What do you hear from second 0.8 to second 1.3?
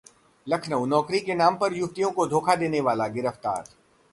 नौकरी